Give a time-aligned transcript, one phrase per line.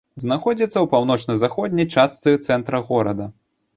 [0.23, 3.33] Знаходзіцца ў паўночна-заходняй частцы цэнтра горада.